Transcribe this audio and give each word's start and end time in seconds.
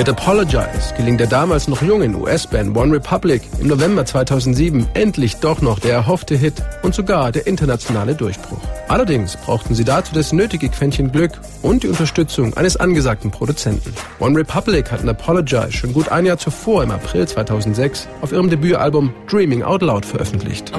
Mit 0.00 0.08
Apologize 0.08 0.94
gelingt 0.96 1.20
der 1.20 1.26
damals 1.26 1.68
noch 1.68 1.82
jungen 1.82 2.14
US-Band 2.14 2.74
One 2.74 2.94
Republic 2.94 3.42
im 3.60 3.66
November 3.66 4.06
2007 4.06 4.88
endlich 4.94 5.36
doch 5.36 5.60
noch 5.60 5.78
der 5.78 5.92
erhoffte 5.92 6.36
Hit 6.36 6.54
und 6.82 6.94
sogar 6.94 7.32
der 7.32 7.46
internationale 7.46 8.14
Durchbruch. 8.14 8.62
Allerdings 8.88 9.36
brauchten 9.36 9.74
sie 9.74 9.84
dazu 9.84 10.14
das 10.14 10.32
nötige 10.32 10.70
Quäntchen 10.70 11.12
Glück 11.12 11.32
und 11.60 11.82
die 11.82 11.88
Unterstützung 11.88 12.54
eines 12.54 12.78
angesagten 12.78 13.30
Produzenten. 13.30 13.92
One 14.20 14.38
Republic 14.38 14.90
hatten 14.90 15.06
Apologize 15.06 15.72
schon 15.72 15.92
gut 15.92 16.08
ein 16.08 16.24
Jahr 16.24 16.38
zuvor 16.38 16.82
im 16.82 16.92
April 16.92 17.28
2006 17.28 18.08
auf 18.22 18.32
ihrem 18.32 18.48
Debütalbum 18.48 19.12
Dreaming 19.28 19.62
Out 19.62 19.82
Loud 19.82 20.06
veröffentlicht. 20.06 20.72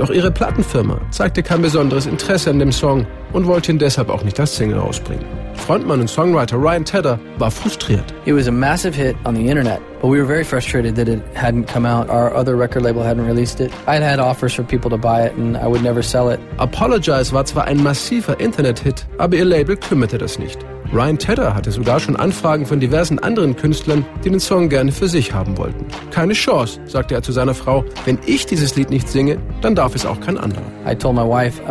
Doch 0.00 0.08
ihre 0.08 0.30
Plattenfirma 0.30 0.98
zeigte 1.10 1.42
kein 1.42 1.60
besonderes 1.60 2.06
Interesse 2.06 2.48
an 2.48 2.58
dem 2.58 2.72
Song 2.72 3.06
und 3.34 3.46
wollte 3.46 3.70
ihn 3.70 3.78
deshalb 3.78 4.08
auch 4.08 4.24
nicht 4.24 4.40
als 4.40 4.56
Single 4.56 4.78
rausbringen. 4.78 5.26
Frontmann 5.52 6.00
und 6.00 6.08
Songwriter 6.08 6.56
Ryan 6.56 6.86
Tedder 6.86 7.20
war 7.36 7.50
frustriert. 7.50 8.14
It 8.24 8.34
was 8.34 8.48
a 8.48 8.50
massive 8.50 8.96
hit 8.96 9.14
on 9.26 9.36
the 9.36 9.46
internet, 9.46 9.78
but 10.00 10.08
we 10.08 10.18
were 10.18 10.24
very 10.24 10.44
frustrated 10.44 10.96
that 10.96 11.08
it 11.08 11.22
hadn't 11.34 11.64
come 11.64 11.86
out. 11.86 12.08
Our 12.10 12.34
other 12.34 12.56
record 12.56 12.82
label 12.82 13.02
hadn't 13.02 13.26
released 13.26 13.60
it. 13.60 13.72
I'd 13.86 14.02
had 14.02 14.18
offers 14.18 14.54
for 14.54 14.62
people 14.64 14.90
to 14.90 14.98
buy 14.98 15.22
it 15.22 15.34
and 15.36 15.56
I 15.56 15.66
would 15.66 15.82
never 15.82 16.02
sell 16.02 16.30
it. 16.30 16.40
Apologize 16.58 17.32
war 17.32 17.44
zwar 17.44 17.64
ein 17.64 17.82
massiver 17.82 18.40
Internet-Hit, 18.40 19.06
aber 19.18 19.36
ihr 19.36 19.44
Label 19.44 19.76
kümmerte 19.76 20.18
das 20.18 20.38
nicht. 20.38 20.58
Ryan 20.92 21.18
Tedder 21.18 21.54
hatte 21.54 21.70
sogar 21.70 22.00
schon 22.00 22.16
Anfragen 22.16 22.66
von 22.66 22.80
diversen 22.80 23.20
anderen 23.20 23.54
Künstlern, 23.54 24.04
die 24.24 24.30
den 24.30 24.40
Song 24.40 24.68
gerne 24.68 24.90
für 24.90 25.06
sich 25.06 25.32
haben 25.32 25.56
wollten. 25.56 25.86
Keine 26.10 26.32
Chance, 26.32 26.80
sagte 26.86 27.14
er 27.14 27.22
zu 27.22 27.30
seiner 27.30 27.54
Frau. 27.54 27.84
Wenn 28.04 28.18
ich 28.26 28.44
dieses 28.44 28.74
Lied 28.74 28.90
nicht 28.90 29.08
singe, 29.08 29.38
dann 29.62 29.76
darf 29.76 29.94
es 29.94 30.04
auch 30.04 30.18
kein 30.18 30.36
anderer. 30.36 30.64
Wife, 30.84 31.62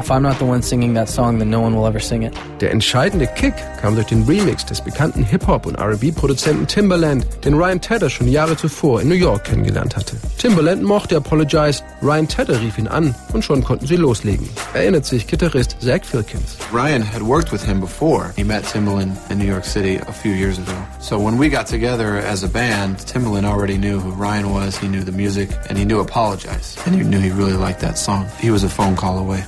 song, 1.05 1.37
no. 1.49 2.31
Der 2.61 2.71
entscheidende 2.71 3.27
Kick 3.27 3.53
kam 3.81 3.95
durch 3.95 4.07
den 4.07 4.23
Remix 4.23 4.65
des 4.65 4.81
bekannten 4.81 5.23
Hip-Hop- 5.25 5.65
und 5.65 5.75
R&B-Produzenten 5.75 6.67
Timbaland, 6.67 7.25
den 7.43 7.55
Ryan 7.55 7.81
Tedder 7.81 8.09
schon 8.19 8.27
Jahre 8.27 8.55
zuvor 8.55 9.01
in 9.01 9.07
New 9.07 9.15
York 9.15 9.45
kennengelernt 9.45 9.95
hatte. 9.95 10.15
Timbaland 10.37 10.83
mochte 10.83 11.15
Apologize, 11.15 11.81
Ryan 12.01 12.27
Tedder 12.27 12.59
rief 12.61 12.77
ihn 12.77 12.87
an 12.87 13.15
und 13.33 13.43
schon 13.43 13.63
konnten 13.63 13.87
sie 13.87 13.95
loslegen. 13.95 14.47
Erinnert 14.73 15.05
sich 15.05 15.25
Gitarrist 15.25 15.77
Zach 15.81 16.05
Filkins. 16.05 16.57
Ryan 16.71 17.01
had 17.01 17.21
worked 17.21 17.51
with 17.51 17.63
him 17.63 17.79
before. 17.79 18.31
He 18.35 18.43
met 18.43 18.63
Timbaland 18.65 19.17
in 19.29 19.37
New 19.37 19.47
York 19.47 19.65
City 19.65 19.99
a 20.07 20.11
few 20.11 20.33
years 20.33 20.57
ago. 20.57 20.75
So 20.99 21.17
when 21.17 21.37
we 21.37 21.49
got 21.49 21.67
together 21.67 22.17
as 22.17 22.43
a 22.43 22.47
band, 22.47 22.97
Timbaland 22.97 23.45
already 23.45 23.77
knew 23.77 23.99
who 23.99 24.11
Ryan 24.11 24.51
was, 24.51 24.77
he 24.77 24.87
knew 24.87 25.03
the 25.03 25.13
music, 25.13 25.49
and 25.69 25.77
he 25.77 25.85
knew 25.85 25.99
Apologize. 25.99 26.77
And 26.85 26.95
he 26.95 27.03
knew 27.03 27.19
he 27.19 27.31
really 27.31 27.53
liked 27.53 27.81
that 27.81 27.97
song. 27.97 28.25
He 28.39 28.51
was 28.51 28.63
a 28.63 28.69
phone 28.69 28.95
call 28.95 29.19
away. 29.19 29.43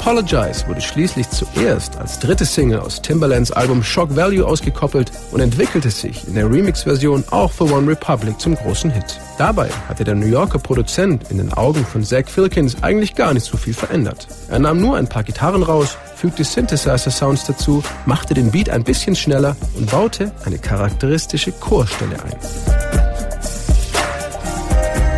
Apologize 0.00 0.66
wurde 0.66 0.80
schließlich 0.80 1.28
zuerst 1.28 1.98
als 1.98 2.18
dritte 2.18 2.46
Single 2.46 2.80
aus 2.80 3.02
Timbalands 3.02 3.52
Album 3.52 3.82
Shock 3.82 4.16
Value 4.16 4.46
ausgekoppelt 4.46 5.12
und 5.30 5.40
entwickelte 5.40 5.90
sich 5.90 6.26
in 6.26 6.36
der 6.36 6.50
Remix-Version 6.50 7.22
auch 7.30 7.52
für 7.52 7.64
One 7.64 7.86
Republic 7.86 8.40
zum 8.40 8.54
großen 8.54 8.90
Hit. 8.90 9.20
Dabei 9.36 9.68
hatte 9.88 10.04
der 10.04 10.14
New 10.14 10.26
Yorker 10.26 10.58
Produzent 10.58 11.30
in 11.30 11.36
den 11.36 11.52
Augen 11.52 11.84
von 11.84 12.02
Zach 12.02 12.28
Filkins 12.28 12.82
eigentlich 12.82 13.14
gar 13.14 13.34
nicht 13.34 13.44
so 13.44 13.58
viel 13.58 13.74
verändert. 13.74 14.26
Er 14.48 14.58
nahm 14.58 14.80
nur 14.80 14.96
ein 14.96 15.06
paar 15.06 15.22
Gitarren 15.22 15.62
raus, 15.62 15.98
fügte 16.16 16.44
Synthesizer-Sounds 16.44 17.44
dazu, 17.44 17.82
machte 18.06 18.32
den 18.32 18.50
Beat 18.52 18.70
ein 18.70 18.84
bisschen 18.84 19.14
schneller 19.14 19.54
und 19.76 19.90
baute 19.90 20.32
eine 20.46 20.58
charakteristische 20.58 21.52
Chorstelle 21.52 22.16
ein. 22.24 23.09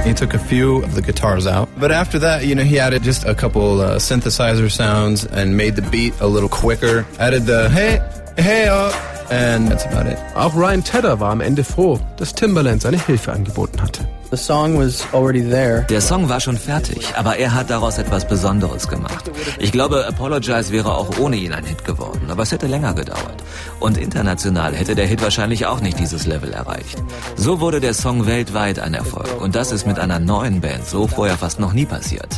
He 0.04 0.12
took 0.12 0.34
a 0.34 0.38
few 0.38 0.82
of 0.82 0.94
the 0.94 1.02
guitars 1.02 1.46
out. 1.46 1.68
But 1.78 1.92
after 1.92 2.18
that, 2.18 2.44
you 2.44 2.56
know, 2.56 2.64
he 2.64 2.80
added 2.80 3.04
just 3.04 3.24
a 3.24 3.34
couple 3.34 3.80
uh, 3.80 3.98
synthesizer 3.98 4.68
sounds 4.68 5.24
and 5.24 5.56
made 5.56 5.76
the 5.76 5.82
beat 5.82 6.12
a 6.20 6.26
little 6.26 6.48
quicker. 6.48 7.06
Added 7.20 7.46
the 7.46 7.68
hey, 7.70 8.00
hey, 8.36 8.66
uh, 8.68 8.92
and 9.30 9.68
that's 9.68 9.86
about 9.86 10.06
it. 10.06 10.18
Auch 10.34 10.56
Ryan 10.56 10.82
Tedder 10.82 11.20
war 11.20 11.30
am 11.30 11.41
Ende 11.41 11.62
froh, 11.62 12.00
dass 12.16 12.34
Timbaland 12.34 12.82
seine 12.82 12.98
Hilfe 12.98 13.32
angeboten 13.32 13.80
hatte. 13.80 14.06
The 14.30 14.38
song 14.38 14.78
was 14.78 15.06
already 15.12 15.42
there. 15.42 15.84
Der 15.91 16.00
Song 16.00 16.28
war 16.28 16.41
schon 16.41 16.56
fertig, 16.56 17.06
aber 17.16 17.36
er 17.36 17.54
hat 17.54 17.68
daraus 17.68 17.98
etwas 17.98 18.26
Besonderes 18.26 18.88
gemacht. 18.88 19.30
Ich 19.58 19.72
glaube, 19.72 20.06
Apologize 20.06 20.72
wäre 20.72 20.94
auch 20.96 21.18
ohne 21.18 21.36
ihn 21.36 21.52
ein 21.52 21.64
Hit 21.64 21.84
geworden, 21.84 22.30
aber 22.30 22.42
es 22.42 22.50
hätte 22.50 22.66
länger 22.66 22.94
gedauert. 22.94 23.41
Und 23.80 23.98
international 23.98 24.74
hätte 24.74 24.94
der 24.94 25.06
Hit 25.06 25.22
wahrscheinlich 25.22 25.66
auch 25.66 25.80
nicht 25.80 25.98
dieses 25.98 26.26
Level 26.26 26.52
erreicht. 26.52 27.02
So 27.36 27.60
wurde 27.60 27.80
der 27.80 27.94
Song 27.94 28.26
weltweit 28.26 28.78
ein 28.78 28.94
Erfolg 28.94 29.40
und 29.40 29.54
das 29.54 29.72
ist 29.72 29.86
mit 29.86 29.98
einer 29.98 30.18
neuen 30.18 30.60
Band 30.60 30.86
so 30.86 31.06
vorher 31.06 31.36
fast 31.36 31.60
noch 31.60 31.72
nie 31.72 31.86
passiert. 31.86 32.28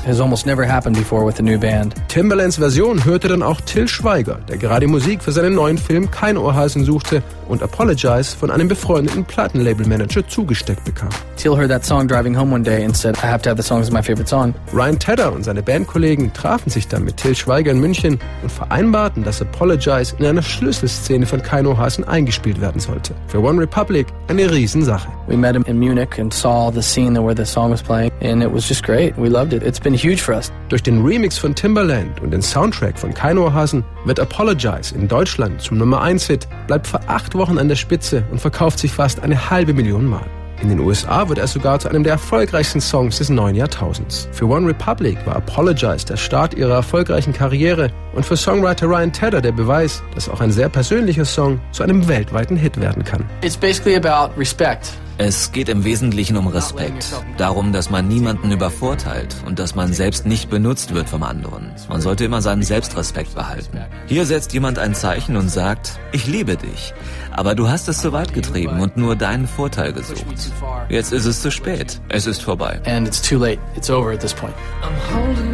Timbalands 2.08 2.56
Version 2.56 3.04
hörte 3.04 3.28
dann 3.28 3.42
auch 3.42 3.60
Till 3.60 3.88
Schweiger, 3.88 4.38
der 4.48 4.56
gerade 4.56 4.86
Musik 4.86 5.22
für 5.22 5.32
seinen 5.32 5.54
neuen 5.54 5.78
Film 5.78 6.10
Kein 6.10 6.36
Ohrhasen 6.36 6.84
suchte 6.84 7.22
und 7.48 7.62
Apologize 7.62 8.36
von 8.36 8.50
einem 8.50 8.68
befreundeten 8.68 9.24
Plattenlabelmanager 9.24 10.26
zugesteckt 10.28 10.84
bekam. 10.84 11.08
Till 11.36 11.56
heard 11.56 11.68
that 11.70 11.84
song 11.84 12.08
driving 12.08 12.36
home 12.36 12.52
one 12.52 12.62
day 12.62 12.84
and 12.84 12.96
said, 12.96 13.16
I 13.18 13.26
have 13.26 13.42
to 13.42 13.50
have 13.50 13.60
the 13.60 13.66
song 13.66 13.80
as 13.80 13.90
my 13.90 14.02
favorite 14.02 14.28
song. 14.28 14.54
Ryan 14.72 14.98
Tedder 14.98 15.32
und 15.32 15.44
seine 15.44 15.62
Bandkollegen 15.62 16.32
trafen 16.32 16.70
sich 16.70 16.88
dann 16.88 17.04
mit 17.04 17.16
Till 17.16 17.34
Schweiger 17.34 17.70
in 17.70 17.80
München 17.80 18.18
und 18.42 18.50
vereinbarten, 18.50 19.24
dass 19.24 19.42
Apologize 19.42 20.14
in 20.18 20.26
einer 20.26 20.42
Schlüsselszene 20.42 21.13
von 21.22 21.42
Keino 21.42 21.76
Hasen 21.76 22.02
eingespielt 22.02 22.60
werden 22.60 22.80
sollte. 22.80 23.14
Für 23.28 23.40
One 23.42 23.60
Republic 23.60 24.06
eine 24.28 24.50
Riesensache. 24.50 25.08
We 25.28 25.36
met 25.36 25.54
him 25.54 25.64
in 25.66 25.78
Munich 25.78 26.18
and 26.18 26.34
saw 26.34 26.72
the 26.72 26.82
scene 26.82 27.14
where 27.14 27.36
the 27.36 27.44
song 27.44 27.70
was 27.70 27.82
playing 27.82 28.10
and 28.22 28.42
it 28.42 28.52
was 28.52 28.68
just 28.68 28.82
great. 28.82 29.16
We 29.16 29.28
loved 29.28 29.52
it. 29.52 29.62
It's 29.62 29.80
been 29.80 29.94
huge 29.94 30.20
for 30.20 30.34
us. 30.34 30.50
Durch 30.68 30.82
den 30.82 31.04
Remix 31.04 31.38
von 31.38 31.54
Timbaland 31.54 32.20
und 32.20 32.32
den 32.32 32.42
Soundtrack 32.42 32.98
von 32.98 33.14
Keino 33.14 33.52
Hasen 33.52 33.84
wird 34.04 34.18
Apologize 34.18 34.94
in 34.94 35.06
Deutschland 35.06 35.60
zum 35.60 35.78
Nummer 35.78 36.02
1 36.02 36.26
Hit, 36.26 36.48
bleibt 36.66 36.86
für 36.86 37.00
acht 37.08 37.34
Wochen 37.34 37.58
an 37.58 37.68
der 37.68 37.76
Spitze 37.76 38.24
und 38.32 38.40
verkauft 38.40 38.78
sich 38.78 38.92
fast 38.92 39.22
eine 39.22 39.50
halbe 39.50 39.72
Million 39.72 40.06
Mal. 40.06 40.26
In 40.64 40.70
den 40.70 40.80
USA 40.80 41.28
wird 41.28 41.38
er 41.38 41.46
sogar 41.46 41.78
zu 41.78 41.90
einem 41.90 42.04
der 42.04 42.14
erfolgreichsten 42.14 42.80
Songs 42.80 43.18
des 43.18 43.28
neuen 43.28 43.54
Jahrtausends. 43.54 44.30
Für 44.32 44.46
One 44.48 44.66
Republic 44.66 45.18
war 45.26 45.36
Apologize 45.36 46.06
der 46.06 46.16
Start 46.16 46.54
ihrer 46.54 46.76
erfolgreichen 46.76 47.34
Karriere 47.34 47.90
und 48.14 48.24
für 48.24 48.34
Songwriter 48.34 48.86
Ryan 48.86 49.12
Tedder 49.12 49.42
der 49.42 49.52
Beweis, 49.52 50.02
dass 50.14 50.26
auch 50.26 50.40
ein 50.40 50.50
sehr 50.50 50.70
persönlicher 50.70 51.26
Song 51.26 51.60
zu 51.72 51.82
einem 51.82 52.08
weltweiten 52.08 52.56
Hit 52.56 52.80
werden 52.80 53.04
kann. 53.04 53.28
It's 53.42 53.58
basically 53.58 53.94
about 53.94 54.32
respect. 54.38 54.94
Es 55.16 55.52
geht 55.52 55.68
im 55.68 55.84
Wesentlichen 55.84 56.36
um 56.36 56.48
Respekt. 56.48 57.12
Darum, 57.36 57.72
dass 57.72 57.88
man 57.88 58.08
niemanden 58.08 58.50
übervorteilt 58.50 59.36
und 59.46 59.60
dass 59.60 59.76
man 59.76 59.92
selbst 59.92 60.26
nicht 60.26 60.50
benutzt 60.50 60.92
wird 60.92 61.08
vom 61.08 61.22
anderen. 61.22 61.70
Man 61.88 62.00
sollte 62.00 62.24
immer 62.24 62.42
seinen 62.42 62.64
Selbstrespekt 62.64 63.32
behalten. 63.34 63.78
Hier 64.06 64.26
setzt 64.26 64.52
jemand 64.52 64.80
ein 64.80 64.94
Zeichen 64.94 65.36
und 65.36 65.48
sagt, 65.48 66.00
ich 66.10 66.26
liebe 66.26 66.56
dich. 66.56 66.94
Aber 67.30 67.54
du 67.54 67.68
hast 67.68 67.88
es 67.88 68.00
zu 68.00 68.12
weit 68.12 68.34
getrieben 68.34 68.80
und 68.80 68.96
nur 68.96 69.14
deinen 69.14 69.46
Vorteil 69.46 69.92
gesucht. 69.92 70.52
Jetzt 70.88 71.12
ist 71.12 71.26
es 71.26 71.40
zu 71.42 71.52
spät. 71.52 72.00
Es 72.08 72.26
ist 72.26 72.42
vorbei. 72.42 72.80
And 72.84 73.06
it's 73.06 73.22
too 73.22 73.38
late. 73.38 73.60
It's 73.76 73.90
over 73.90 74.12
at 74.12 74.20
this 74.20 74.34
point. 74.34 74.54
I'm 74.82 75.14
holding 75.14 75.53